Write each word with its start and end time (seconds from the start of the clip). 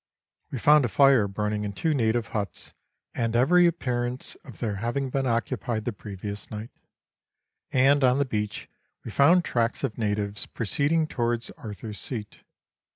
We 0.49 0.57
found 0.57 0.83
a 0.83 0.87
fire 0.89 1.27
burning 1.27 1.63
in 1.63 1.73
two 1.73 1.93
native 1.93 2.29
huts, 2.29 2.73
and 3.13 3.35
every 3.35 3.67
appear 3.67 4.03
ance 4.03 4.33
of 4.43 4.57
their 4.57 4.77
having 4.77 5.11
been 5.11 5.27
occupied 5.27 5.85
the 5.85 5.93
previous 5.93 6.49
night; 6.49 6.71
and 7.71 8.03
on 8.03 8.17
the 8.17 8.25
beach 8.25 8.67
we 9.05 9.11
found 9.11 9.45
tracks 9.45 9.83
of 9.83 9.99
natives 9.99 10.47
proceeding 10.47 11.05
towards 11.05 11.51
Arthur's 11.51 11.99
Seat. 11.99 12.39